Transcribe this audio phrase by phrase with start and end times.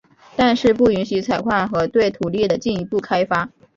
[0.35, 3.51] 但是不允许采矿和对土地的进一步开发。